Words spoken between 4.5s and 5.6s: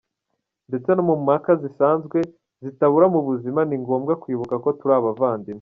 ko turi abavandimwe.